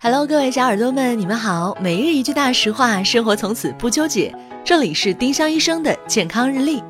[0.00, 1.76] Hello，各位小耳朵们，你们好。
[1.80, 4.32] 每日一句大实话，生活从此不纠结。
[4.64, 6.80] 这里是丁香医生的健康日历。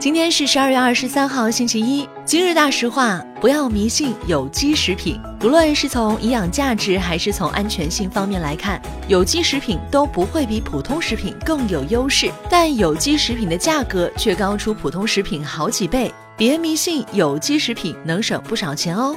[0.00, 2.08] 今天是十二月二十三号，星期一。
[2.24, 5.16] 今日大实话：不要迷信有机食品。
[5.44, 12.28] 无论是从营养价值还是从安全性方面来看，有机食品都不会比普通食品更有优势。
[12.50, 16.12] 但有机食品的价格却高出普通食品好几倍。
[16.36, 19.16] 别迷信有机食品能省不少钱哦。